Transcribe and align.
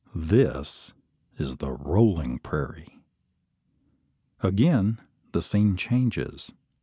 This 0.15 0.95
is 1.37 1.57
the 1.57 1.69
"rolling 1.71 2.39
prairie." 2.39 3.03
Again 4.41 4.99
the 5.31 5.43
scene 5.43 5.77
changes. 5.77 6.51